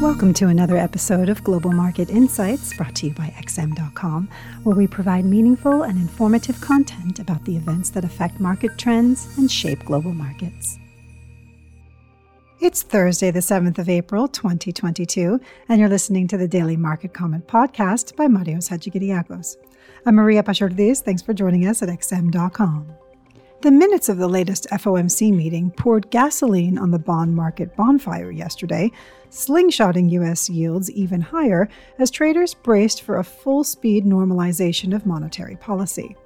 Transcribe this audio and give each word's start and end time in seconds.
Welcome 0.00 0.32
to 0.34 0.48
another 0.48 0.78
episode 0.78 1.28
of 1.28 1.44
Global 1.44 1.72
Market 1.72 2.08
Insights 2.08 2.74
brought 2.74 2.94
to 2.96 3.08
you 3.08 3.12
by 3.12 3.34
XM.com, 3.36 4.30
where 4.62 4.74
we 4.74 4.86
provide 4.86 5.26
meaningful 5.26 5.82
and 5.82 5.98
informative 5.98 6.58
content 6.62 7.18
about 7.18 7.44
the 7.44 7.54
events 7.54 7.90
that 7.90 8.02
affect 8.02 8.40
market 8.40 8.78
trends 8.78 9.28
and 9.36 9.52
shape 9.52 9.84
global 9.84 10.14
markets. 10.14 10.78
It's 12.60 12.82
Thursday, 12.82 13.30
the 13.30 13.40
7th 13.40 13.76
of 13.76 13.90
April, 13.90 14.26
2022, 14.26 15.38
and 15.68 15.78
you're 15.78 15.90
listening 15.90 16.26
to 16.28 16.38
the 16.38 16.48
Daily 16.48 16.78
Market 16.78 17.12
Comment 17.12 17.46
podcast 17.46 18.16
by 18.16 18.26
Marios 18.26 18.70
Hadjikyriacos. 18.70 19.56
I'm 20.06 20.14
Maria 20.14 20.42
Pachordis. 20.42 21.02
Thanks 21.02 21.20
for 21.20 21.34
joining 21.34 21.66
us 21.66 21.82
at 21.82 21.90
XM.com. 21.90 22.99
The 23.62 23.70
minutes 23.70 24.08
of 24.08 24.16
the 24.16 24.26
latest 24.26 24.66
FOMC 24.72 25.34
meeting 25.34 25.70
poured 25.72 26.08
gasoline 26.08 26.78
on 26.78 26.92
the 26.92 26.98
bond 26.98 27.36
market 27.36 27.76
bonfire 27.76 28.30
yesterday, 28.30 28.90
slingshotting 29.30 30.10
U.S. 30.12 30.48
yields 30.48 30.90
even 30.90 31.20
higher 31.20 31.68
as 31.98 32.10
traders 32.10 32.54
braced 32.54 33.02
for 33.02 33.18
a 33.18 33.24
full 33.24 33.62
speed 33.62 34.06
normalization 34.06 34.96
of 34.96 35.04
monetary 35.04 35.56
policy. 35.56 36.16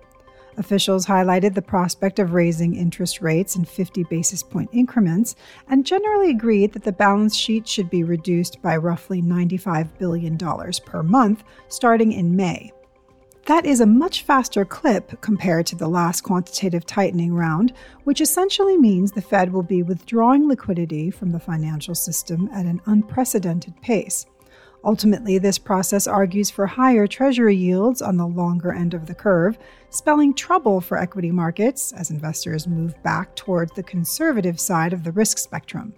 Officials 0.59 1.07
highlighted 1.07 1.55
the 1.55 1.63
prospect 1.63 2.21
of 2.21 2.35
raising 2.35 2.77
interest 2.77 3.21
rates 3.21 3.57
in 3.57 3.65
50 3.65 4.05
basis 4.05 4.45
point 4.45 4.71
increments 4.73 5.35
and 5.69 5.85
generally 5.85 6.31
agreed 6.31 6.73
that 6.73 6.85
the 6.85 6.93
balance 6.93 7.35
sheet 7.35 7.67
should 7.67 7.91
be 7.91 8.05
reduced 8.05 8.63
by 8.63 8.77
roughly 8.77 9.21
$95 9.21 9.89
billion 9.99 10.39
per 10.39 11.03
month 11.03 11.43
starting 11.67 12.13
in 12.13 12.37
May. 12.37 12.71
That 13.47 13.67
is 13.67 13.81
a 13.81 13.87
much 13.87 14.23
faster 14.23 14.65
clip 14.65 15.21
compared 15.21 15.67
to 15.67 15.77
the 15.77 15.89
last 15.89 16.23
quantitative 16.23 16.87
tightening 16.87 17.35
round, 17.35 17.75
which 18.05 18.23
essentially 18.23 18.79
means 18.79 19.13
the 19.13 19.21
Fed 19.21 19.53
will 19.53 19.63
be 19.63 19.83
withdrawing 19.83 20.49
liquidity 20.49 21.11
from 21.11 21.31
the 21.31 21.39
financial 21.39 21.95
system 21.95 22.49
at 22.55 22.65
an 22.65 22.81
unprecedented 22.87 23.79
pace. 23.83 24.25
Ultimately, 24.83 25.37
this 25.37 25.59
process 25.59 26.07
argues 26.07 26.49
for 26.49 26.67
higher 26.67 27.07
Treasury 27.07 27.55
yields 27.55 28.01
on 28.01 28.17
the 28.17 28.27
longer 28.27 28.73
end 28.73 28.95
of 28.95 29.05
the 29.05 29.15
curve, 29.15 29.59
spelling 29.91 30.33
trouble 30.33 30.81
for 30.81 30.97
equity 30.97 31.31
markets 31.31 31.93
as 31.93 32.11
investors 32.11 32.67
move 32.67 32.95
back 33.03 33.37
towards 33.37 33.73
the 33.73 33.83
conservative 33.83 34.59
side 34.59 34.95
of 34.95 35.05
the 35.05 35.13
risk 35.13 35.37
spectrum. 35.37 35.93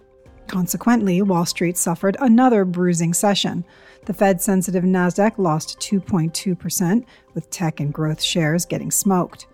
Consequently, 0.47 1.21
Wall 1.21 1.45
Street 1.45 1.77
suffered 1.77 2.17
another 2.19 2.65
bruising 2.65 3.13
session. 3.13 3.65
The 4.05 4.13
Fed 4.13 4.41
sensitive 4.41 4.83
NASDAQ 4.83 5.37
lost 5.37 5.79
2.2%, 5.79 7.05
with 7.33 7.49
tech 7.49 7.79
and 7.79 7.93
growth 7.93 8.21
shares 8.21 8.65
getting 8.65 8.89
smoked. 8.89 9.47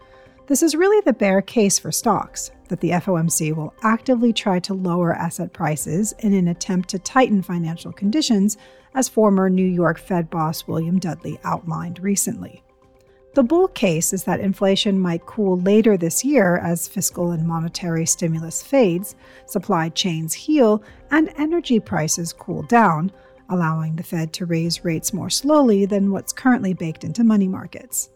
This 0.48 0.62
is 0.62 0.76
really 0.76 1.02
the 1.02 1.14
bear 1.14 1.42
case 1.42 1.80
for 1.80 1.92
stocks 1.92 2.52
that 2.68 2.80
the 2.80 2.92
FOMC 2.92 3.56
will 3.56 3.74
actively 3.82 4.34
try 4.34 4.60
to 4.60 4.74
lower 4.74 5.14
asset 5.14 5.54
prices 5.54 6.14
in 6.20 6.34
an 6.34 6.48
attempt 6.48 6.90
to 6.90 7.00
tighten 7.00 7.42
financial 7.42 7.92
conditions, 7.92 8.58
as 8.94 9.10
former 9.10 9.50
New 9.50 9.66
York 9.66 9.98
Fed 10.00 10.30
boss 10.30 10.68
William 10.68 11.00
Dudley 11.00 11.40
outlined 11.44 12.00
recently. 12.00 12.63
The 13.34 13.44
bull 13.44 13.68
case 13.70 14.14
is 14.14 14.26
that 14.26 14.40
inflation 14.40 15.00
might 15.00 15.26
cool 15.26 15.60
later 15.60 15.98
this 15.98 16.24
year 16.24 16.58
as 16.58 16.88
fiscal 16.88 17.32
and 17.32 17.48
monetary 17.48 18.06
stimulus 18.06 18.62
fades, 18.62 19.16
supply 19.48 19.90
chains 19.90 20.36
heal, 20.36 20.84
and 21.10 21.34
energy 21.36 21.80
prices 21.80 22.32
cool 22.32 22.62
down, 22.62 23.12
allowing 23.50 23.96
the 23.96 24.04
Fed 24.04 24.34
to 24.34 24.46
raise 24.46 24.86
rates 24.86 25.14
more 25.14 25.32
slowly 25.32 25.88
than 25.88 26.12
what's 26.12 26.32
currently 26.32 26.74
baked 26.74 27.04
into 27.04 27.24
money 27.24 27.48
markets. 27.48 28.10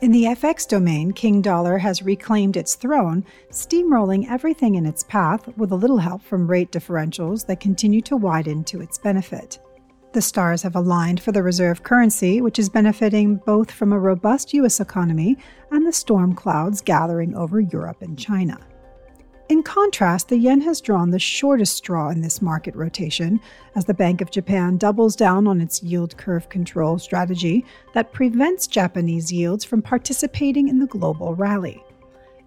In 0.00 0.12
the 0.12 0.24
FX 0.24 0.66
domain, 0.66 1.12
King 1.12 1.42
Dollar 1.42 1.76
has 1.76 2.02
reclaimed 2.02 2.56
its 2.56 2.74
throne, 2.74 3.24
steamrolling 3.50 4.30
everything 4.30 4.76
in 4.76 4.86
its 4.86 5.04
path 5.04 5.46
with 5.58 5.72
a 5.72 5.76
little 5.76 5.98
help 5.98 6.22
from 6.22 6.50
rate 6.50 6.72
differentials 6.72 7.46
that 7.46 7.60
continue 7.60 8.00
to 8.02 8.16
widen 8.16 8.64
to 8.64 8.80
its 8.80 8.96
benefit. 8.96 9.58
The 10.14 10.22
stars 10.22 10.62
have 10.62 10.76
aligned 10.76 11.20
for 11.20 11.32
the 11.32 11.42
reserve 11.42 11.82
currency, 11.82 12.40
which 12.40 12.60
is 12.60 12.68
benefiting 12.68 13.34
both 13.44 13.68
from 13.68 13.92
a 13.92 13.98
robust 13.98 14.54
U.S. 14.54 14.78
economy 14.78 15.36
and 15.72 15.84
the 15.84 15.92
storm 15.92 16.36
clouds 16.36 16.80
gathering 16.80 17.34
over 17.34 17.58
Europe 17.58 18.00
and 18.00 18.16
China. 18.16 18.56
In 19.48 19.64
contrast, 19.64 20.28
the 20.28 20.38
yen 20.38 20.60
has 20.60 20.80
drawn 20.80 21.10
the 21.10 21.18
shortest 21.18 21.76
straw 21.76 22.10
in 22.10 22.20
this 22.20 22.40
market 22.40 22.76
rotation 22.76 23.40
as 23.74 23.86
the 23.86 23.92
Bank 23.92 24.20
of 24.20 24.30
Japan 24.30 24.76
doubles 24.76 25.16
down 25.16 25.48
on 25.48 25.60
its 25.60 25.82
yield 25.82 26.16
curve 26.16 26.48
control 26.48 26.96
strategy 27.00 27.64
that 27.92 28.12
prevents 28.12 28.68
Japanese 28.68 29.32
yields 29.32 29.64
from 29.64 29.82
participating 29.82 30.68
in 30.68 30.78
the 30.78 30.86
global 30.86 31.34
rally. 31.34 31.82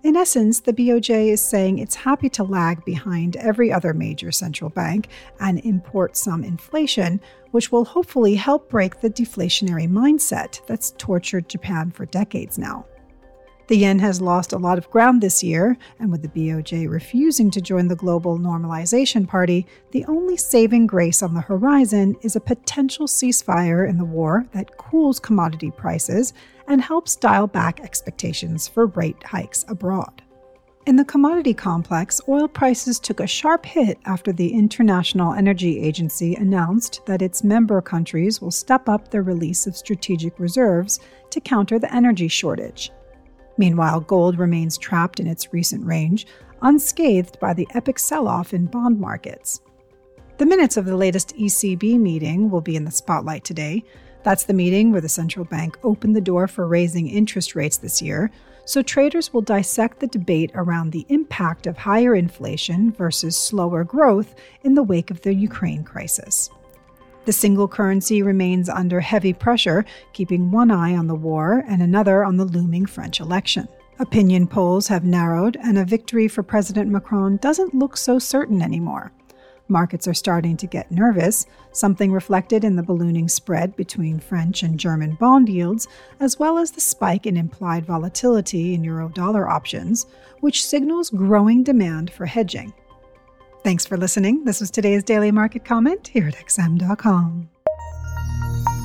In 0.07 0.16
essence, 0.16 0.62
the 0.62 0.72
BOJ 0.72 1.34
is 1.34 1.41
saying 1.41 1.79
it's 1.79 1.94
happy 1.94 2.29
to 2.29 2.44
lag 2.45 2.85
behind 2.85 3.35
every 3.35 3.73
other 3.73 3.94
major 3.94 4.31
central 4.31 4.69
bank 4.69 5.09
and 5.41 5.59
import 5.66 6.16
some 6.16 6.45
inflation, 6.45 7.19
which 7.51 7.73
will 7.73 7.84
hopefully 7.84 8.35
help 8.35 8.69
break 8.69 9.01
the 9.01 9.09
deflationary 9.09 9.85
mindset 9.85 10.66
that's 10.66 10.91
tortured 10.97 11.50
Japan 11.50 11.91
for 11.91 12.06
decades 12.06 12.57
now. 12.57 12.85
The 13.67 13.75
yen 13.75 14.00
has 14.00 14.22
lost 14.22 14.53
a 14.53 14.57
lot 14.57 14.78
of 14.78 14.89
ground 14.89 15.22
this 15.22 15.44
year, 15.44 15.78
and 16.00 16.09
with 16.09 16.22
the 16.22 16.29
BOJ 16.29 16.89
refusing 16.89 17.51
to 17.51 17.59
join 17.59 17.89
the 17.89 17.97
global 17.97 18.39
normalization 18.39 19.28
party, 19.28 19.67
the 19.91 20.05
only 20.05 20.38
saving 20.38 20.88
grace 20.88 21.22
on 21.22 21.33
the 21.33 21.41
horizon 21.41 22.16
is 22.22 22.38
a 22.38 22.39
potential 22.39 23.07
ceasefire 23.07 23.88
in 23.88 23.97
the 23.97 24.06
war 24.06 24.45
that 24.53 24.77
cools 24.77 25.19
commodity 25.19 25.69
prices 25.69 26.33
and 26.69 26.81
helps 26.81 27.17
dial 27.17 27.45
back 27.45 27.81
expectations 27.81 28.69
for 28.69 28.85
rate 28.85 29.22
hikes 29.25 29.66
abroad. 29.67 30.22
In 30.85 30.95
the 30.95 31.03
commodity 31.03 31.53
complex, 31.53 32.22
oil 32.29 32.47
prices 32.47 32.97
took 32.97 33.19
a 33.19 33.27
sharp 33.27 33.66
hit 33.66 33.97
after 34.06 34.31
the 34.31 34.53
International 34.53 35.33
Energy 35.33 35.81
Agency 35.81 36.35
announced 36.35 37.01
that 37.06 37.22
its 37.22 37.44
member 37.44 37.81
countries 37.81 38.41
will 38.41 38.51
step 38.51 38.88
up 38.88 39.11
their 39.11 39.23
release 39.23 39.67
of 39.67 39.75
strategic 39.75 40.39
reserves 40.39 41.01
to 41.31 41.41
counter 41.41 41.77
the 41.77 41.94
energy 41.94 42.29
shortage. 42.29 42.94
Meanwhile, 43.57 44.01
gold 44.01 44.38
remains 44.38 44.78
trapped 44.78 45.19
in 45.19 45.28
its 45.28 45.53
recent 45.53 45.85
range, 45.85 46.28
unscathed 46.62 47.40
by 47.40 47.53
the 47.53 47.68
epic 47.73 48.00
sell 48.00 48.28
off 48.28 48.53
in 48.53 48.66
bond 48.66 49.00
markets. 49.00 49.62
The 50.38 50.45
minutes 50.45 50.78
of 50.78 50.85
the 50.85 50.95
latest 50.95 51.35
ECB 51.35 52.00
meeting 52.00 52.50
will 52.50 52.62
be 52.62 52.75
in 52.75 52.85
the 52.85 52.91
spotlight 52.91 53.44
today. 53.44 53.84
That's 54.23 54.44
the 54.44 54.53
meeting 54.53 54.91
where 54.91 55.01
the 55.01 55.09
central 55.09 55.45
bank 55.45 55.78
opened 55.84 56.16
the 56.16 56.22
door 56.22 56.47
for 56.47 56.68
raising 56.68 57.07
interest 57.07 57.56
rates 57.56 57.78
this 57.78 58.01
year, 58.01 58.29
so 58.66 58.81
traders 58.81 59.34
will 59.34 59.41
dissect 59.41 60.00
the 60.00 60.07
debate 60.07 60.51
around 60.53 60.91
the 60.91 61.06
impact 61.09 61.66
of 61.66 61.78
higher 61.78 62.16
inflation 62.16 62.91
versus 62.91 63.38
slower 63.38 63.84
growth 63.84 64.35
in 64.63 64.75
the 64.75 64.84
wake 64.84 65.09
of 65.09 65.22
the 65.22 65.34
Ukraine 65.34 65.84
crisis. 65.84 66.50
The 67.27 67.33
single 67.33 67.67
currency 67.67 68.21
remains 68.21 68.69
under 68.69 69.01
heavy 69.01 69.33
pressure, 69.33 69.83
keeping 70.13 70.49
one 70.49 70.71
eye 70.71 70.95
on 70.95 71.07
the 71.07 71.13
war 71.13 71.65
and 71.67 71.83
another 71.83 72.23
on 72.23 72.38
the 72.38 72.45
looming 72.45 72.85
French 72.85 73.19
election. 73.19 73.67
Opinion 73.99 74.47
polls 74.47 74.88
have 74.88 75.03
narrowed, 75.03 75.57
and 75.61 75.77
a 75.77 75.83
victory 75.83 76.29
for 76.29 76.41
President 76.41 76.89
Macron 76.89 77.35
doesn't 77.35 77.75
look 77.75 77.97
so 77.97 78.17
certain 78.17 78.61
anymore. 78.61 79.11
Markets 79.67 80.07
are 80.07 80.13
starting 80.13 80.55
to 80.55 80.67
get 80.67 80.89
nervous, 80.89 81.45
something 81.73 82.13
reflected 82.13 82.63
in 82.63 82.77
the 82.77 82.83
ballooning 82.83 83.27
spread 83.27 83.75
between 83.75 84.21
French 84.21 84.63
and 84.63 84.79
German 84.79 85.15
bond 85.15 85.49
yields, 85.49 85.85
as 86.21 86.39
well 86.39 86.57
as 86.57 86.71
the 86.71 86.79
spike 86.79 87.25
in 87.25 87.35
implied 87.35 87.85
volatility 87.85 88.73
in 88.73 88.85
euro 88.85 89.09
dollar 89.09 89.49
options, 89.49 90.05
which 90.39 90.65
signals 90.65 91.09
growing 91.09 91.61
demand 91.61 92.09
for 92.09 92.25
hedging. 92.25 92.73
Thanks 93.67 93.85
for 93.85 93.97
listening. 93.97 94.45
This 94.45 94.61
was 94.61 94.72
today's 94.72 95.03
daily 95.03 95.29
market 95.29 95.66
comment 95.66 96.07
here 96.07 96.25
at 96.29 96.35
XM.com. 96.35 97.50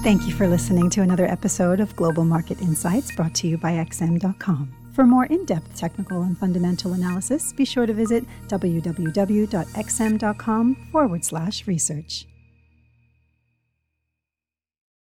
Thank 0.02 0.26
you 0.26 0.32
for 0.32 0.48
listening 0.48 0.90
to 0.90 1.02
another 1.02 1.24
episode 1.24 1.78
of 1.78 1.94
Global 1.94 2.24
Market 2.24 2.60
Insights 2.60 3.14
brought 3.14 3.32
to 3.36 3.46
you 3.46 3.56
by 3.56 3.74
XM.com. 3.74 4.74
For 4.92 5.06
more 5.06 5.26
in 5.26 5.44
depth 5.44 5.76
technical 5.76 6.22
and 6.22 6.36
fundamental 6.36 6.94
analysis, 6.94 7.52
be 7.52 7.64
sure 7.64 7.86
to 7.86 7.94
visit 7.94 8.24
www.xm.com 8.48 9.54
forward 10.90 11.24
slash 11.24 11.68
research. 11.68 12.26